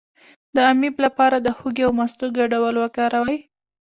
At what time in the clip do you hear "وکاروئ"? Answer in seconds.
2.79-3.39